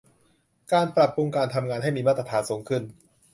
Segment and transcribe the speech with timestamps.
[0.71, 2.83] การปรับปรุงการทำงานให้มีมาตรฐานสูงขึ้น